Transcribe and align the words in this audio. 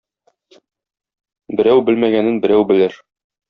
Берәү 1.61 1.85
белмәгәнен 1.91 2.43
берәү 2.47 2.69
белер. 2.75 3.01